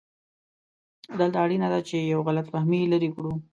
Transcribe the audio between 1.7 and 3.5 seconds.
ده چې یو غلط فهمي لرې کړو.